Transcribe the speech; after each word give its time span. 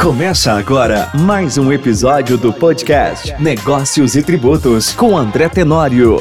Começa 0.00 0.54
agora 0.54 1.10
mais 1.12 1.58
um 1.58 1.70
episódio 1.70 2.38
do 2.38 2.54
podcast 2.54 3.34
Negócios 3.38 4.16
e 4.16 4.22
Tributos 4.22 4.94
com 4.94 5.14
André 5.14 5.46
Tenório. 5.50 6.16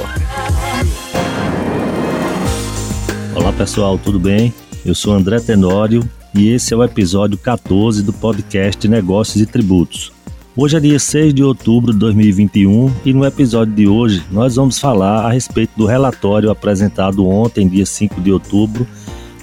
Olá 3.33 3.53
pessoal, 3.53 3.97
tudo 3.97 4.19
bem? 4.19 4.53
Eu 4.85 4.93
sou 4.93 5.13
André 5.13 5.39
Tenório 5.39 6.03
e 6.35 6.49
esse 6.49 6.73
é 6.73 6.77
o 6.77 6.83
episódio 6.83 7.37
14 7.37 8.03
do 8.03 8.11
podcast 8.11 8.85
Negócios 8.85 9.41
e 9.41 9.45
Tributos. 9.45 10.11
Hoje 10.57 10.75
é 10.75 10.79
dia 10.81 10.99
6 10.99 11.33
de 11.33 11.41
outubro 11.41 11.93
de 11.93 11.99
2021 11.99 12.93
e 13.05 13.13
no 13.13 13.23
episódio 13.23 13.73
de 13.73 13.87
hoje 13.87 14.21
nós 14.29 14.57
vamos 14.57 14.77
falar 14.77 15.25
a 15.25 15.31
respeito 15.31 15.71
do 15.77 15.85
relatório 15.85 16.51
apresentado 16.51 17.25
ontem, 17.25 17.65
dia 17.65 17.85
5 17.85 18.19
de 18.19 18.29
outubro, 18.29 18.85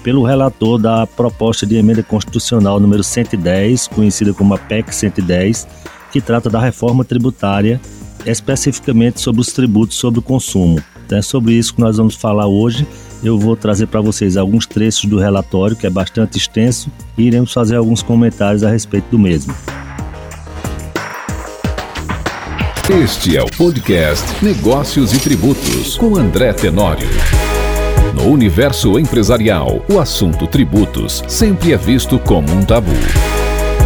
pelo 0.07 0.23
relator 0.23 0.79
da 0.79 1.05
proposta 1.05 1.65
de 1.65 1.75
emenda 1.75 2.01
constitucional 2.01 2.79
número 2.79 3.03
110, 3.03 3.89
conhecida 3.89 4.33
como 4.33 4.53
a 4.53 4.57
PEC 4.57 4.95
110, 4.95 5.67
que 6.13 6.21
trata 6.21 6.49
da 6.49 6.61
reforma 6.61 7.03
tributária, 7.03 7.77
especificamente 8.25 9.19
sobre 9.19 9.41
os 9.41 9.51
tributos 9.51 9.97
sobre 9.97 10.19
o 10.21 10.23
consumo. 10.23 10.81
É 11.11 11.21
sobre 11.21 11.55
isso 11.55 11.75
que 11.75 11.81
nós 11.81 11.97
vamos 11.97 12.15
falar 12.15 12.47
hoje. 12.47 12.87
Eu 13.21 13.37
vou 13.37 13.57
trazer 13.57 13.87
para 13.87 13.99
vocês 13.99 14.37
alguns 14.37 14.65
trechos 14.65 15.03
do 15.03 15.19
relatório, 15.19 15.75
que 15.75 15.85
é 15.85 15.89
bastante 15.89 16.37
extenso, 16.37 16.89
e 17.17 17.23
iremos 17.23 17.51
fazer 17.51 17.75
alguns 17.75 18.01
comentários 18.01 18.63
a 18.63 18.69
respeito 18.69 19.09
do 19.11 19.19
mesmo. 19.19 19.53
Este 23.03 23.35
é 23.35 23.43
o 23.43 23.51
podcast 23.57 24.23
Negócios 24.41 25.11
e 25.13 25.19
Tributos, 25.19 25.97
com 25.97 26.15
André 26.15 26.53
Tenório. 26.53 27.09
Universo 28.27 28.99
empresarial, 28.99 29.81
o 29.87 30.01
assunto 30.01 30.45
tributos 30.47 31.23
sempre 31.29 31.71
é 31.71 31.77
visto 31.77 32.19
como 32.19 32.51
um 32.51 32.61
tabu. 32.61 32.91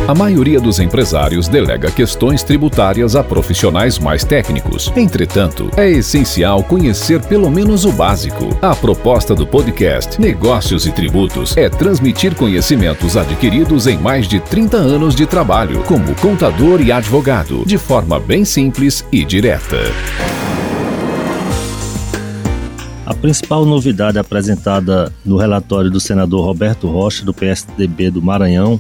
A 0.08 0.16
maioria 0.16 0.60
dos 0.60 0.80
empresários 0.80 1.48
delega 1.48 1.92
questões 1.92 2.42
tributárias 2.42 3.16
a 3.16 3.24
profissionais 3.24 4.00
mais 4.00 4.24
técnicos. 4.24 4.92
Entretanto, 4.96 5.70
é 5.78 5.88
essencial 5.88 6.64
conhecer 6.64 7.22
pelo 7.22 7.52
menos 7.52 7.86
o 7.86 7.92
básico. 7.92 8.50
A 8.64 8.76
proposta 8.76 9.36
do 9.36 9.46
podcast 9.46 10.20
Negócios 10.20 10.88
e 10.88 10.92
Tributos 10.92 11.56
é 11.56 11.70
transmitir 11.70 12.34
conhecimentos 12.34 13.16
adquiridos 13.16 13.86
em 13.86 13.96
mais 13.96 14.28
de 14.28 14.40
30 14.40 14.76
anos 14.76 15.14
de 15.14 15.28
trabalho 15.28 15.84
como 15.84 16.16
contador 16.16 16.82
e 16.82 16.92
advogado, 16.92 17.64
de 17.64 17.78
forma 17.78 18.20
bem 18.20 18.44
simples 18.44 19.06
e 19.12 19.24
direta. 19.24 19.78
A 23.12 23.14
principal 23.14 23.66
novidade 23.66 24.18
apresentada 24.18 25.14
no 25.26 25.36
relatório 25.36 25.92
do 25.92 26.00
senador 26.00 26.46
Roberto 26.46 26.88
Rocha, 26.88 27.26
do 27.26 27.34
PSDB 27.34 28.10
do 28.10 28.22
Maranhão, 28.22 28.80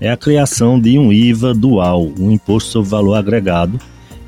é 0.00 0.10
a 0.10 0.16
criação 0.16 0.80
de 0.80 0.98
um 0.98 1.12
IVA 1.12 1.52
dual, 1.52 2.10
um 2.18 2.30
imposto 2.30 2.70
sobre 2.70 2.88
valor 2.88 3.16
agregado, 3.16 3.78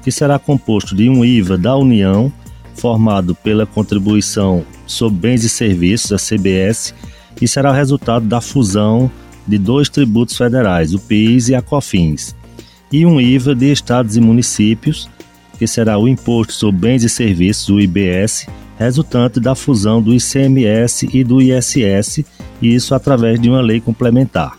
que 0.02 0.12
será 0.12 0.38
composto 0.38 0.94
de 0.94 1.08
um 1.08 1.24
IVA 1.24 1.56
da 1.56 1.74
União, 1.74 2.30
formado 2.74 3.34
pela 3.34 3.64
contribuição 3.64 4.62
sobre 4.86 5.20
bens 5.20 5.42
e 5.42 5.48
serviços, 5.48 6.12
a 6.12 6.18
CBS, 6.18 6.94
e 7.40 7.48
será 7.48 7.72
resultado 7.72 8.26
da 8.26 8.42
fusão 8.42 9.10
de 9.48 9.56
dois 9.56 9.88
tributos 9.88 10.36
federais, 10.36 10.92
o 10.92 10.98
PIS 10.98 11.48
e 11.48 11.54
a 11.54 11.62
COFINS, 11.62 12.36
e 12.92 13.06
um 13.06 13.18
IVA 13.18 13.54
de 13.54 13.72
estados 13.72 14.18
e 14.18 14.20
municípios, 14.20 15.08
que 15.58 15.66
será 15.66 15.96
o 15.96 16.06
Imposto 16.06 16.52
sobre 16.52 16.82
Bens 16.82 17.04
e 17.04 17.08
Serviços, 17.08 17.70
o 17.70 17.80
IBS, 17.80 18.46
resultante 18.80 19.38
da 19.38 19.54
fusão 19.54 20.00
do 20.00 20.14
ICMS 20.14 21.06
e 21.12 21.22
do 21.22 21.42
ISS, 21.42 22.24
e 22.62 22.74
isso 22.74 22.94
através 22.94 23.38
de 23.38 23.50
uma 23.50 23.60
lei 23.60 23.78
complementar. 23.78 24.58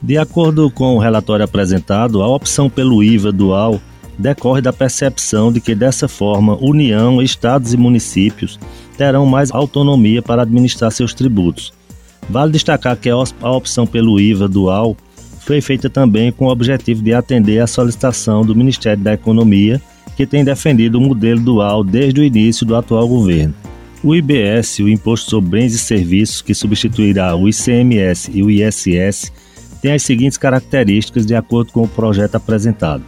De 0.00 0.16
acordo 0.16 0.70
com 0.70 0.96
o 0.96 0.98
relatório 0.98 1.44
apresentado, 1.44 2.22
a 2.22 2.28
opção 2.28 2.70
pelo 2.70 3.04
IVA 3.04 3.30
dual 3.30 3.78
decorre 4.18 4.62
da 4.62 4.72
percepção 4.72 5.52
de 5.52 5.60
que, 5.60 5.74
dessa 5.74 6.08
forma, 6.08 6.56
União, 6.56 7.20
estados 7.20 7.74
e 7.74 7.76
municípios 7.76 8.58
terão 8.96 9.26
mais 9.26 9.50
autonomia 9.50 10.22
para 10.22 10.42
administrar 10.42 10.90
seus 10.90 11.12
tributos. 11.12 11.70
Vale 12.30 12.52
destacar 12.52 12.96
que 12.96 13.10
a 13.10 13.50
opção 13.50 13.86
pelo 13.86 14.18
IVA 14.18 14.48
dual 14.48 14.96
foi 15.40 15.60
feita 15.60 15.90
também 15.90 16.32
com 16.32 16.46
o 16.46 16.50
objetivo 16.50 17.02
de 17.02 17.12
atender 17.12 17.60
à 17.60 17.66
solicitação 17.66 18.42
do 18.42 18.54
Ministério 18.54 19.02
da 19.02 19.12
Economia 19.12 19.82
que 20.20 20.26
tem 20.26 20.44
defendido 20.44 20.98
o 20.98 21.00
modelo 21.00 21.40
dual 21.40 21.82
desde 21.82 22.20
o 22.20 22.22
início 22.22 22.66
do 22.66 22.76
atual 22.76 23.08
governo. 23.08 23.54
O 24.04 24.14
IBS, 24.14 24.80
o 24.80 24.88
Imposto 24.90 25.30
sobre 25.30 25.48
Bens 25.52 25.72
e 25.72 25.78
Serviços, 25.78 26.42
que 26.42 26.54
substituirá 26.54 27.34
o 27.34 27.48
ICMS 27.48 28.30
e 28.30 28.42
o 28.42 28.50
ISS, 28.50 29.32
tem 29.80 29.94
as 29.94 30.02
seguintes 30.02 30.36
características 30.36 31.24
de 31.24 31.34
acordo 31.34 31.72
com 31.72 31.84
o 31.84 31.88
projeto 31.88 32.34
apresentado. 32.34 33.02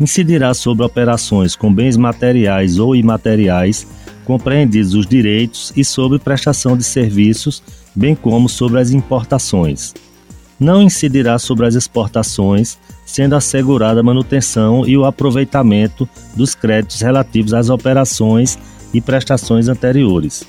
Incidirá 0.00 0.54
sobre 0.54 0.82
operações 0.82 1.54
com 1.54 1.70
bens 1.70 1.98
materiais 1.98 2.78
ou 2.78 2.96
imateriais, 2.96 3.86
compreendidos 4.24 4.94
os 4.94 5.06
direitos 5.06 5.74
e 5.76 5.84
sobre 5.84 6.18
prestação 6.18 6.74
de 6.74 6.84
serviços, 6.84 7.62
bem 7.94 8.14
como 8.14 8.48
sobre 8.48 8.80
as 8.80 8.92
importações. 8.92 9.92
Não 10.58 10.82
incidirá 10.82 11.38
sobre 11.38 11.66
as 11.66 11.74
exportações, 11.74 12.78
sendo 13.06 13.36
assegurada 13.36 14.00
a 14.00 14.02
manutenção 14.02 14.84
e 14.86 14.98
o 14.98 15.04
aproveitamento 15.04 16.06
dos 16.34 16.54
créditos 16.54 17.00
relativos 17.00 17.54
às 17.54 17.70
operações 17.70 18.58
e 18.92 19.00
prestações 19.00 19.68
anteriores. 19.68 20.44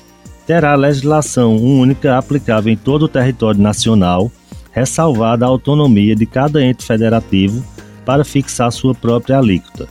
Terá 0.46 0.74
legislação 0.74 1.56
única 1.56 2.18
aplicável 2.18 2.72
em 2.72 2.76
todo 2.76 3.04
o 3.04 3.08
território 3.08 3.60
nacional, 3.60 4.30
ressalvada 4.72 5.44
a 5.44 5.48
autonomia 5.48 6.16
de 6.16 6.26
cada 6.26 6.62
ente 6.62 6.84
federativo 6.84 7.64
para 8.04 8.24
fixar 8.24 8.72
sua 8.72 8.94
própria 8.94 9.38
alíquota. 9.38 9.88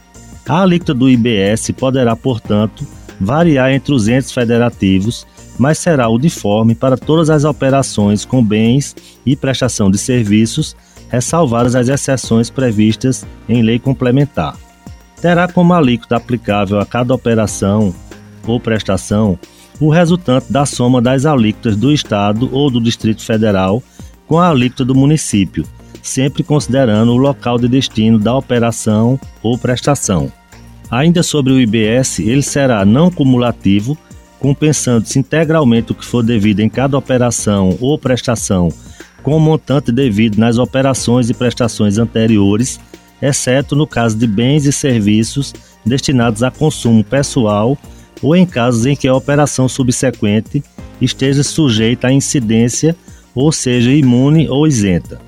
A 0.48 0.62
alíquota 0.62 0.94
do 0.94 1.10
IBS 1.10 1.72
poderá, 1.78 2.16
portanto, 2.16 2.86
variar 3.20 3.72
entre 3.72 3.94
os 3.94 4.08
entes 4.08 4.32
federativos, 4.32 5.26
mas 5.58 5.78
será 5.78 6.10
uniforme 6.10 6.76
para 6.76 6.98
todas 6.98 7.30
as 7.30 7.44
operações 7.44 8.26
com 8.26 8.44
bens 8.44 8.96
e 9.26 9.36
prestação 9.36 9.90
de 9.90 9.98
serviços 9.98 10.76
ressalvadas 11.10 11.76
as 11.76 11.88
exceções 11.90 12.50
previstas 12.50 13.26
em 13.48 13.62
lei 13.62 13.80
complementar. 13.80 14.56
Terá 15.22 15.48
como 15.48 15.74
alíquota 15.74 16.16
aplicável 16.16 16.80
a 16.80 16.86
cada 16.86 17.14
operação 17.14 17.94
ou 18.46 18.60
prestação 18.60 19.38
o 19.80 19.90
resultante 19.90 20.52
da 20.52 20.66
soma 20.66 21.02
das 21.02 21.26
alíquotas 21.26 21.76
do 21.76 21.92
Estado 21.92 22.50
ou 22.52 22.70
do 22.70 22.82
Distrito 22.82 23.24
Federal 23.24 23.82
com 24.28 24.40
a 24.40 24.50
alíquota 24.50 24.84
do 24.84 24.96
município, 24.96 25.66
sempre 26.02 26.44
considerando 26.44 27.12
o 27.12 27.18
local 27.18 27.58
de 27.58 27.68
destino 27.68 28.18
da 28.18 28.36
operação 28.36 29.20
ou 29.42 29.58
prestação. 29.58 30.32
Ainda 30.90 31.22
sobre 31.22 31.54
o 31.54 31.60
IBS, 31.60 32.20
ele 32.20 32.42
será 32.42 32.86
não 32.86 33.12
cumulativo, 33.12 33.98
compensando-se 34.40 35.20
integralmente 35.20 35.92
o 35.92 35.96
que 35.96 36.06
for 36.06 36.24
devido 36.24 36.62
em 36.62 36.70
cada 36.70 36.98
operação 36.98 37.78
ou 37.80 37.98
prestação 37.98 38.70
com 39.28 39.36
o 39.36 39.42
montante 39.42 39.92
devido 39.92 40.38
nas 40.38 40.58
operações 40.58 41.30
e 41.30 41.34
prestações 41.34 41.98
anteriores, 41.98 42.80
exceto 43.22 43.76
no 43.76 43.86
caso 43.86 44.18
de 44.18 44.26
bens 44.26 44.66
e 44.66 44.72
serviços 44.72 45.54
destinados 45.86 46.44
a 46.44 46.50
consumo 46.50 47.04
pessoal 47.04 47.78
ou 48.22 48.38
em 48.38 48.46
casos 48.46 48.86
em 48.86 48.96
que 48.96 49.06
a 49.06 49.14
operação 49.14 49.68
subsequente 49.68 50.64
esteja 51.02 51.44
sujeita 51.44 52.08
à 52.08 52.14
incidência 52.14 52.96
ou 53.36 53.52
seja 53.52 53.92
imune 53.92 54.48
ou 54.48 54.66
isenta. 54.66 55.20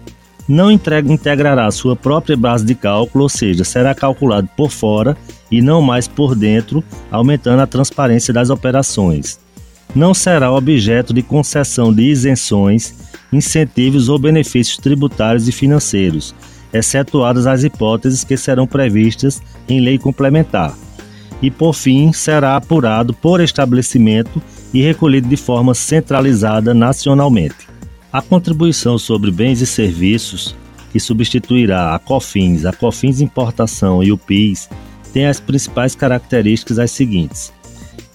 Não 0.47 0.71
entrega, 0.71 1.11
integrará 1.11 1.69
sua 1.69 1.93
própria 1.93 2.38
base 2.38 2.63
de 2.63 2.75
cálculo, 2.75 3.23
ou 3.23 3.29
seja, 3.29 3.65
será 3.65 3.93
calculado 3.93 4.47
por 4.55 4.71
fora 4.71 5.17
e 5.51 5.61
não 5.61 5.81
mais 5.81 6.07
por 6.07 6.35
dentro, 6.35 6.81
aumentando 7.11 7.61
a 7.61 7.67
transparência 7.67 8.33
das 8.33 8.49
operações. 8.49 9.41
Não 9.93 10.13
será 10.13 10.53
objeto 10.53 11.13
de 11.13 11.21
concessão 11.21 11.91
de 11.91 12.03
isenções 12.03 13.08
incentivos 13.31 14.09
ou 14.09 14.17
benefícios 14.17 14.78
tributários 14.78 15.47
e 15.47 15.51
financeiros, 15.51 16.33
excetuadas 16.74 17.48
as 17.48 17.63
hipóteses 17.63 18.24
que 18.24 18.38
serão 18.38 18.68
previstas 18.68 19.42
em 19.68 19.80
lei 19.80 19.98
complementar. 19.98 20.75
E, 21.42 21.50
por 21.50 21.74
fim, 21.74 22.12
será 22.12 22.56
apurado 22.56 23.13
por 23.13 23.39
estabelecimento 23.39 24.42
e 24.74 24.81
recolhido 24.81 25.27
de 25.27 25.38
forma 25.38 25.74
centralizada 25.74 26.74
nacionalmente. 26.74 27.68
A 28.12 28.21
contribuição 28.21 28.98
sobre 28.98 29.31
bens 29.31 29.62
e 29.62 29.65
serviços, 29.65 30.56
que 30.92 31.00
substituirá 31.00 31.94
a 31.95 32.00
COFINS, 32.00 32.65
a 32.65 32.74
COFINS 32.74 33.21
Importação 33.21 34.03
e 34.03 34.12
o 34.12 34.18
PIS, 34.18 34.68
tem 35.13 35.27
as 35.27 35.39
principais 35.39 35.95
características 35.95 36.80
as 36.80 36.92
seguintes: 36.92 37.53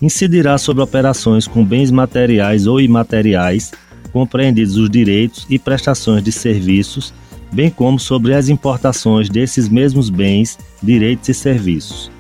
incidirá 0.03 0.59
sobre 0.59 0.83
operações 0.83 1.47
com 1.47 1.65
bens 1.65 1.91
materiais 1.91 2.67
ou 2.67 2.81
imateriais 2.81 3.73
compreendidos 4.15 4.77
os 4.77 4.89
direitos 4.89 5.45
e 5.51 5.59
prestações 5.59 6.23
de 6.23 6.31
serviços, 6.31 7.13
bem 7.51 7.69
como 7.69 7.99
sobre 7.99 8.33
as 8.33 8.49
importações 8.49 9.29
desses 9.29 9.69
mesmos 9.69 10.09
bens, 10.09 10.57
direitos 10.81 11.29
e 11.29 11.35
serviços. 11.35 12.13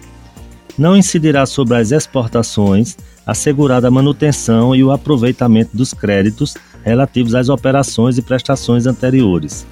Não 0.76 0.96
incidirá 0.96 1.46
sobre 1.46 1.76
as 1.76 1.92
exportações, 1.92 2.96
assegurada 3.24 3.86
a 3.86 3.92
manutenção 3.92 4.74
e 4.74 4.82
o 4.82 4.90
aproveitamento 4.90 5.76
dos 5.76 5.94
créditos 5.94 6.56
relativos 6.84 7.32
às 7.32 7.48
operações 7.48 8.18
e 8.18 8.22
prestações 8.22 8.86
anteriores. 8.86 9.64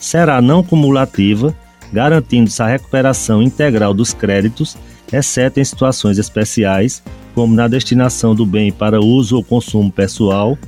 será 0.00 0.42
não 0.42 0.64
cumulativa, 0.64 1.54
garantindo-se 1.92 2.60
a 2.60 2.66
recuperação 2.66 3.40
integral 3.40 3.94
dos 3.94 4.12
créditos, 4.12 4.76
exceto 5.12 5.60
em 5.60 5.64
situações 5.64 6.18
especiais, 6.18 7.02
como 7.36 7.54
na 7.54 7.68
destinação 7.68 8.34
do 8.34 8.44
bem 8.44 8.72
para 8.72 9.00
uso 9.00 9.36
ou 9.36 9.44
consumo 9.44 9.92
pessoal, 9.92 10.58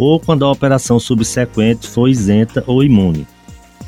ou 0.00 0.18
quando 0.18 0.46
a 0.46 0.50
operação 0.50 0.98
subsequente 0.98 1.86
for 1.86 2.08
isenta 2.08 2.64
ou 2.66 2.82
imune. 2.82 3.26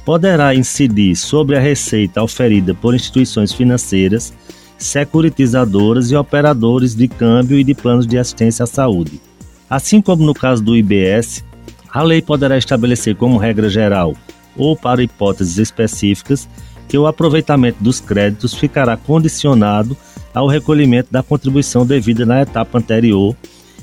Poderá 0.04 0.54
incidir 0.54 1.16
sobre 1.16 1.56
a 1.56 1.60
receita 1.60 2.22
oferida 2.22 2.74
por 2.74 2.94
instituições 2.94 3.50
financeiras, 3.50 4.34
securitizadoras 4.76 6.10
e 6.10 6.16
operadores 6.16 6.94
de 6.94 7.08
câmbio 7.08 7.58
e 7.58 7.64
de 7.64 7.72
planos 7.72 8.06
de 8.06 8.18
assistência 8.18 8.64
à 8.64 8.66
saúde. 8.66 9.22
Assim 9.70 10.02
como 10.02 10.22
no 10.22 10.34
caso 10.34 10.62
do 10.62 10.76
IBS, 10.76 11.42
a 11.90 12.02
lei 12.02 12.20
poderá 12.20 12.58
estabelecer 12.58 13.16
como 13.16 13.38
regra 13.38 13.70
geral 13.70 14.14
ou 14.54 14.76
para 14.76 15.02
hipóteses 15.02 15.56
específicas 15.56 16.46
que 16.88 16.98
o 16.98 17.06
aproveitamento 17.06 17.82
dos 17.82 18.00
créditos 18.00 18.52
ficará 18.52 18.98
condicionado 18.98 19.96
ao 20.34 20.46
recolhimento 20.46 21.10
da 21.10 21.22
contribuição 21.22 21.86
devida 21.86 22.26
na 22.26 22.42
etapa 22.42 22.76
anterior 22.76 23.34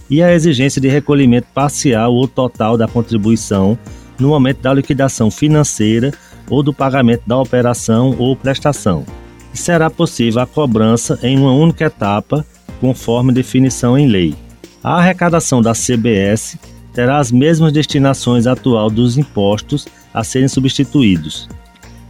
e 0.10 0.24
à 0.24 0.34
exigência 0.34 0.82
de 0.82 0.88
recolhimento 0.88 1.48
parcial 1.54 2.14
ou 2.14 2.28
total 2.28 2.78
da 2.78 2.88
contribuição 2.88 3.78
no 4.20 4.30
momento 4.30 4.62
da 4.62 4.74
liquidação 4.74 5.30
financeira 5.30 6.12
ou 6.50 6.64
do 6.64 6.74
pagamento 6.74 7.24
da 7.28 7.38
operação 7.38 8.16
ou 8.18 8.36
prestação. 8.36 9.06
E 9.54 9.58
será 9.58 9.90
possível 9.90 10.42
a 10.42 10.48
cobrança 10.48 11.20
em 11.24 11.38
uma 11.38 11.54
única 11.54 11.86
etapa, 11.86 12.46
conforme 12.82 13.34
definição 13.34 13.98
em 13.98 14.08
lei. 14.08 14.36
A 14.84 14.96
arrecadação 14.96 15.62
da 15.62 15.74
CBS 15.74 16.58
terá 16.94 17.18
as 17.18 17.32
mesmas 17.32 17.72
destinações 17.72 18.48
atual 18.48 18.90
dos 18.90 19.18
impostos 19.18 19.88
a 20.14 20.24
serem 20.24 20.48
substituídos, 20.48 21.48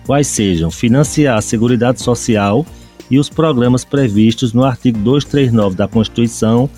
quais 0.06 0.28
sejam 0.28 0.72
financiar 0.72 1.38
a 1.38 1.42
Seguridade 1.42 2.02
Social 2.02 2.66
e 3.12 3.20
os 3.20 3.30
programas 3.30 3.84
previstos 3.84 4.54
no 4.54 4.64
artigo 4.64 5.00
239 5.00 5.76
da 5.76 5.88
Constituição, 5.88 6.70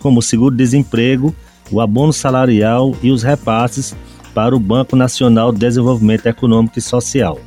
como 0.00 0.20
o 0.20 0.22
seguro-desemprego, 0.22 1.34
o 1.70 1.80
abono 1.80 2.12
salarial 2.12 2.94
e 3.02 3.10
os 3.10 3.22
repasses 3.22 3.94
para 4.34 4.54
o 4.54 4.60
Banco 4.60 4.94
Nacional 4.94 5.52
de 5.52 5.58
Desenvolvimento 5.58 6.26
Econômico 6.26 6.78
e 6.78 6.82
Social. 6.82 7.40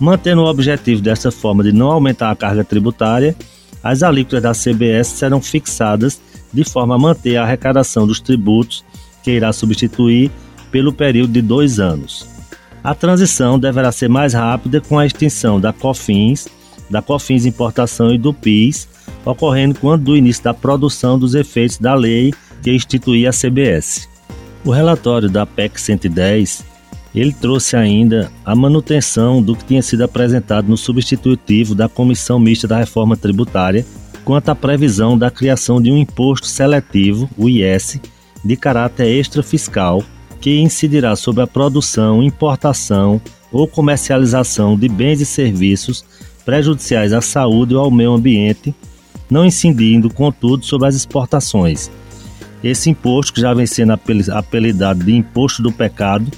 Mantendo 0.00 0.42
o 0.42 0.46
objetivo 0.46 1.02
dessa 1.02 1.30
forma 1.30 1.62
de 1.62 1.72
não 1.72 1.90
aumentar 1.90 2.30
a 2.30 2.36
carga 2.36 2.64
tributária, 2.64 3.36
as 3.82 4.02
alíquotas 4.02 4.42
da 4.42 4.52
CBS 4.52 5.08
serão 5.08 5.40
fixadas 5.40 6.20
de 6.52 6.64
forma 6.64 6.94
a 6.94 6.98
manter 6.98 7.36
a 7.36 7.44
arrecadação 7.44 8.06
dos 8.06 8.20
tributos 8.20 8.84
que 9.22 9.30
irá 9.30 9.52
substituir 9.52 10.30
pelo 10.70 10.92
período 10.92 11.32
de 11.32 11.42
dois 11.42 11.78
anos. 11.78 12.26
A 12.82 12.94
transição 12.94 13.58
deverá 13.58 13.92
ser 13.92 14.08
mais 14.08 14.34
rápida 14.34 14.80
com 14.80 14.98
a 14.98 15.06
extinção 15.06 15.60
da 15.60 15.72
COFINS, 15.72 16.48
da 16.90 17.00
COFINS 17.00 17.46
Importação 17.46 18.12
e 18.12 18.18
do 18.18 18.34
PIS, 18.34 18.88
ocorrendo 19.24 19.78
quando 19.78 20.04
do 20.04 20.16
início 20.16 20.44
da 20.44 20.54
produção 20.54 21.18
dos 21.18 21.34
efeitos 21.34 21.78
da 21.78 21.94
lei 21.94 22.32
que 22.62 22.72
instituía 22.72 23.30
a 23.30 23.32
CBS. 23.32 24.08
O 24.64 24.70
relatório 24.70 25.28
da 25.28 25.44
PEC 25.44 25.80
110 25.80 26.64
ele 27.14 27.32
trouxe 27.32 27.76
ainda 27.76 28.32
a 28.44 28.54
manutenção 28.54 29.42
do 29.42 29.54
que 29.54 29.64
tinha 29.64 29.82
sido 29.82 30.02
apresentado 30.02 30.68
no 30.68 30.76
substitutivo 30.76 31.74
da 31.74 31.88
Comissão 31.88 32.38
Mista 32.38 32.66
da 32.66 32.78
Reforma 32.78 33.16
Tributária 33.16 33.84
quanto 34.24 34.48
à 34.48 34.54
previsão 34.54 35.18
da 35.18 35.30
criação 35.30 35.82
de 35.82 35.90
um 35.90 35.96
imposto 35.96 36.46
seletivo, 36.46 37.28
o 37.36 37.48
IS, 37.48 38.00
de 38.44 38.56
caráter 38.56 39.08
extrafiscal, 39.08 40.02
que 40.40 40.60
incidirá 40.60 41.14
sobre 41.16 41.42
a 41.42 41.46
produção, 41.46 42.22
importação 42.22 43.20
ou 43.50 43.68
comercialização 43.68 44.76
de 44.76 44.88
bens 44.88 45.20
e 45.20 45.26
serviços 45.26 46.04
prejudiciais 46.44 47.12
à 47.12 47.20
saúde 47.20 47.74
ou 47.74 47.82
ao 47.82 47.90
meio 47.90 48.12
ambiente, 48.12 48.74
não 49.32 49.46
incidindo, 49.46 50.12
contudo, 50.12 50.64
sobre 50.64 50.86
as 50.86 50.94
exportações. 50.94 51.90
Esse 52.62 52.90
imposto, 52.90 53.32
que 53.32 53.40
já 53.40 53.52
vem 53.52 53.66
sendo 53.66 53.98
apelidado 54.32 55.02
de 55.02 55.12
imposto 55.12 55.62
do 55.62 55.72
pecado, 55.72 56.30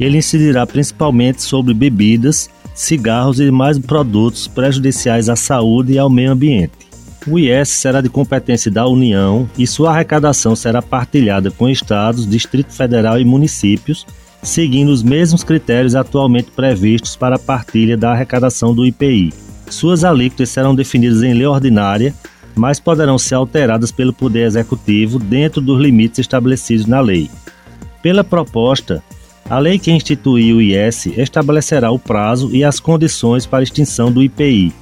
ele 0.00 0.18
incidirá 0.18 0.66
principalmente 0.66 1.42
sobre 1.42 1.74
bebidas, 1.74 2.48
cigarros 2.74 3.40
e 3.40 3.44
demais 3.44 3.78
produtos 3.78 4.46
prejudiciais 4.46 5.28
à 5.28 5.36
saúde 5.36 5.94
e 5.94 5.98
ao 5.98 6.08
meio 6.08 6.30
ambiente. 6.30 6.88
O 7.26 7.38
IS 7.38 7.68
será 7.68 8.00
de 8.00 8.08
competência 8.08 8.70
da 8.70 8.86
União 8.86 9.50
e 9.58 9.66
sua 9.66 9.90
arrecadação 9.90 10.54
será 10.54 10.80
partilhada 10.80 11.50
com 11.50 11.68
estados, 11.68 12.26
Distrito 12.26 12.72
Federal 12.72 13.20
e 13.20 13.24
municípios, 13.24 14.06
seguindo 14.42 14.90
os 14.90 15.02
mesmos 15.02 15.42
critérios 15.42 15.94
atualmente 15.94 16.50
previstos 16.52 17.16
para 17.16 17.36
a 17.36 17.38
partilha 17.38 17.96
da 17.96 18.12
arrecadação 18.12 18.74
do 18.74 18.86
IPI. 18.86 19.47
Suas 19.70 20.04
alíquotas 20.04 20.50
serão 20.50 20.74
definidas 20.74 21.22
em 21.22 21.34
lei 21.34 21.46
ordinária, 21.46 22.14
mas 22.54 22.80
poderão 22.80 23.18
ser 23.18 23.34
alteradas 23.34 23.92
pelo 23.92 24.12
Poder 24.12 24.46
Executivo 24.46 25.18
dentro 25.18 25.60
dos 25.60 25.80
limites 25.80 26.18
estabelecidos 26.18 26.86
na 26.86 27.00
lei. 27.00 27.30
Pela 28.02 28.24
proposta, 28.24 29.02
a 29.48 29.58
lei 29.58 29.78
que 29.78 29.90
institui 29.90 30.52
o 30.52 30.60
IS 30.60 31.06
estabelecerá 31.06 31.90
o 31.90 31.98
prazo 31.98 32.50
e 32.54 32.64
as 32.64 32.80
condições 32.80 33.46
para 33.46 33.62
extinção 33.62 34.10
do 34.10 34.22
IPI 34.22 34.72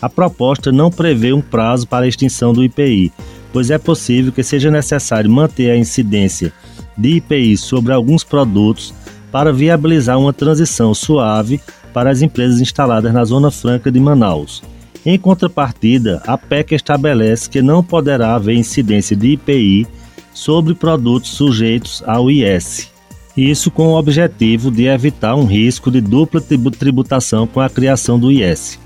a 0.00 0.08
proposta 0.08 0.70
não 0.70 0.90
prevê 0.90 1.32
um 1.32 1.40
prazo 1.40 1.86
para 1.86 2.06
extinção 2.06 2.52
do 2.52 2.62
IPI, 2.62 3.12
pois 3.52 3.70
é 3.70 3.78
possível 3.78 4.30
que 4.30 4.42
seja 4.42 4.70
necessário 4.70 5.30
manter 5.30 5.70
a 5.70 5.76
incidência 5.76 6.52
de 6.96 7.16
IPI 7.16 7.56
sobre 7.56 7.92
alguns 7.92 8.22
produtos 8.22 8.94
para 9.30 9.52
viabilizar 9.52 10.18
uma 10.18 10.32
transição 10.32 10.94
suave 10.94 11.60
para 11.92 12.10
as 12.10 12.22
empresas 12.22 12.60
instaladas 12.60 13.12
na 13.12 13.24
Zona 13.24 13.50
Franca 13.50 13.90
de 13.90 13.98
Manaus. 13.98 14.62
Em 15.04 15.18
contrapartida, 15.18 16.20
a 16.26 16.36
PEC 16.36 16.74
estabelece 16.74 17.48
que 17.48 17.62
não 17.62 17.82
poderá 17.82 18.34
haver 18.34 18.56
incidência 18.56 19.16
de 19.16 19.28
IPI 19.34 19.86
sobre 20.34 20.74
produtos 20.74 21.30
sujeitos 21.30 22.02
ao 22.06 22.30
IS. 22.30 22.90
Isso 23.36 23.70
com 23.70 23.88
o 23.88 23.98
objetivo 23.98 24.70
de 24.70 24.86
evitar 24.86 25.34
um 25.36 25.44
risco 25.44 25.90
de 25.90 26.00
dupla 26.00 26.40
tributação 26.40 27.46
com 27.46 27.60
a 27.60 27.68
criação 27.68 28.18
do 28.18 28.32
IS. 28.32 28.78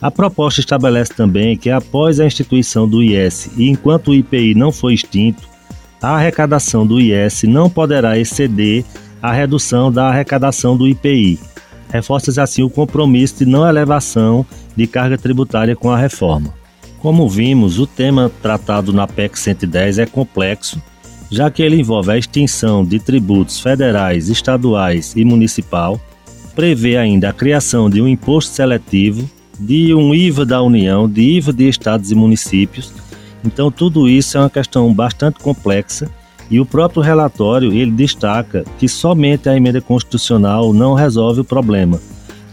A 0.00 0.10
proposta 0.10 0.60
estabelece 0.60 1.14
também 1.14 1.56
que, 1.56 1.70
após 1.70 2.18
a 2.18 2.26
instituição 2.26 2.88
do 2.88 3.02
IS 3.02 3.50
e 3.56 3.68
enquanto 3.68 4.08
o 4.08 4.14
IPI 4.14 4.54
não 4.54 4.72
for 4.72 4.90
extinto, 4.90 5.48
a 6.02 6.16
arrecadação 6.16 6.86
do 6.86 7.00
IS 7.00 7.44
não 7.44 7.70
poderá 7.70 8.18
exceder 8.18 8.84
a 9.24 9.32
redução 9.32 9.90
da 9.90 10.08
arrecadação 10.08 10.76
do 10.76 10.86
IPI. 10.86 11.40
Reforça-se 11.90 12.38
assim 12.38 12.62
o 12.62 12.68
compromisso 12.68 13.38
de 13.38 13.46
não 13.46 13.66
elevação 13.66 14.44
de 14.76 14.86
carga 14.86 15.16
tributária 15.16 15.74
com 15.74 15.90
a 15.90 15.96
reforma. 15.96 16.52
Como 16.98 17.26
vimos, 17.26 17.78
o 17.78 17.86
tema 17.86 18.30
tratado 18.42 18.92
na 18.92 19.06
PEC 19.06 19.38
110 19.38 20.00
é 20.00 20.04
complexo, 20.04 20.78
já 21.30 21.50
que 21.50 21.62
ele 21.62 21.80
envolve 21.80 22.10
a 22.10 22.18
extinção 22.18 22.84
de 22.84 22.98
tributos 22.98 23.58
federais, 23.60 24.28
estaduais 24.28 25.14
e 25.16 25.24
municipal, 25.24 25.98
prevê 26.54 26.98
ainda 26.98 27.30
a 27.30 27.32
criação 27.32 27.88
de 27.88 28.02
um 28.02 28.06
imposto 28.06 28.52
seletivo 28.52 29.26
de 29.58 29.94
um 29.94 30.14
IVA 30.14 30.44
da 30.44 30.60
União, 30.60 31.08
de 31.08 31.22
IVA 31.22 31.50
de 31.50 31.66
estados 31.66 32.10
e 32.10 32.14
municípios. 32.14 32.92
Então 33.42 33.70
tudo 33.70 34.06
isso 34.06 34.36
é 34.36 34.40
uma 34.40 34.50
questão 34.50 34.92
bastante 34.92 35.38
complexa 35.40 36.10
e 36.50 36.60
o 36.60 36.66
próprio 36.66 37.02
relatório 37.02 37.72
ele 37.72 37.90
destaca 37.90 38.64
que 38.78 38.88
somente 38.88 39.48
a 39.48 39.56
emenda 39.56 39.80
constitucional 39.80 40.72
não 40.72 40.94
resolve 40.94 41.40
o 41.40 41.44
problema, 41.44 42.00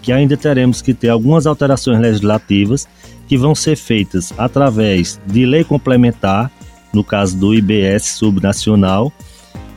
que 0.01 0.12
ainda 0.12 0.38
teremos 0.38 0.81
que 0.81 0.93
ter 0.93 1.10
algumas 1.10 1.45
alterações 1.45 2.00
legislativas 2.00 2.88
que 3.27 3.38
vão 3.38 3.53
ser 3.55 3.75
feitas 3.75 4.33
através 4.38 5.19
de 5.25 5.45
lei 5.45 5.63
complementar, 5.63 6.51
no 6.93 7.03
caso 7.03 7.38
do 7.38 7.53
IBS 7.53 8.17
subnacional, 8.17 9.12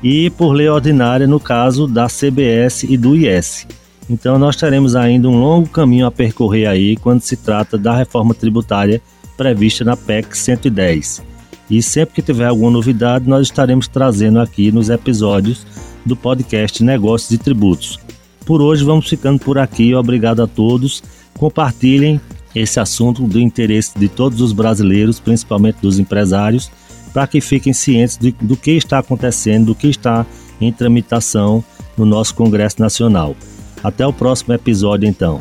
e 0.02 0.30
por 0.30 0.52
lei 0.52 0.68
ordinária 0.68 1.26
no 1.26 1.40
caso 1.40 1.86
da 1.86 2.06
CBS 2.08 2.82
e 2.84 2.96
do 2.96 3.16
IS. 3.16 3.66
Então 4.08 4.38
nós 4.38 4.56
teremos 4.56 4.94
ainda 4.94 5.28
um 5.28 5.40
longo 5.40 5.68
caminho 5.68 6.06
a 6.06 6.10
percorrer 6.10 6.66
aí 6.66 6.96
quando 6.96 7.22
se 7.22 7.36
trata 7.36 7.78
da 7.78 7.96
reforma 7.96 8.34
tributária 8.34 9.00
prevista 9.36 9.84
na 9.84 9.96
PEC 9.96 10.36
110. 10.36 11.33
E 11.68 11.82
sempre 11.82 12.14
que 12.14 12.22
tiver 12.22 12.46
alguma 12.46 12.70
novidade, 12.70 13.28
nós 13.28 13.46
estaremos 13.46 13.88
trazendo 13.88 14.38
aqui 14.38 14.70
nos 14.70 14.90
episódios 14.90 15.66
do 16.04 16.14
podcast 16.14 16.82
Negócios 16.82 17.30
e 17.30 17.38
Tributos. 17.38 17.98
Por 18.44 18.60
hoje 18.60 18.84
vamos 18.84 19.08
ficando 19.08 19.38
por 19.38 19.58
aqui. 19.58 19.94
Obrigado 19.94 20.42
a 20.42 20.46
todos. 20.46 21.02
Compartilhem 21.38 22.20
esse 22.54 22.78
assunto 22.78 23.22
do 23.26 23.40
interesse 23.40 23.98
de 23.98 24.08
todos 24.08 24.40
os 24.40 24.52
brasileiros, 24.52 25.18
principalmente 25.18 25.78
dos 25.80 25.98
empresários, 25.98 26.70
para 27.12 27.26
que 27.26 27.40
fiquem 27.40 27.72
cientes 27.72 28.18
de, 28.18 28.32
do 28.40 28.56
que 28.56 28.72
está 28.72 28.98
acontecendo, 28.98 29.66
do 29.66 29.74
que 29.74 29.88
está 29.88 30.26
em 30.60 30.72
tramitação 30.72 31.64
no 31.96 32.04
nosso 32.04 32.34
Congresso 32.34 32.80
Nacional. 32.80 33.34
Até 33.82 34.06
o 34.06 34.12
próximo 34.12 34.54
episódio, 34.54 35.08
então. 35.08 35.38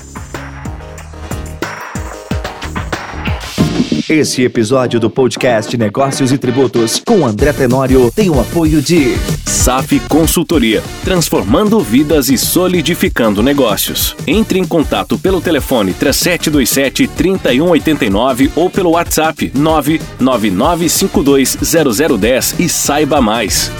Esse 4.09 4.43
episódio 4.43 4.99
do 4.99 5.09
podcast 5.09 5.77
Negócios 5.77 6.33
e 6.33 6.37
Tributos 6.37 7.01
com 7.05 7.25
André 7.25 7.53
Tenório 7.53 8.11
tem 8.11 8.29
o 8.29 8.37
apoio 8.37 8.81
de 8.81 9.15
SAF 9.45 9.97
Consultoria, 10.09 10.83
transformando 11.05 11.79
vidas 11.79 12.29
e 12.29 12.37
solidificando 12.37 13.41
negócios. 13.41 14.13
Entre 14.27 14.59
em 14.59 14.65
contato 14.65 15.17
pelo 15.17 15.39
telefone 15.39 15.93
3727 15.93 17.07
3189 17.07 18.51
ou 18.57 18.69
pelo 18.69 18.89
WhatsApp 18.91 19.53
999520010 19.55 22.55
e 22.59 22.67
saiba 22.67 23.21
mais. 23.21 23.71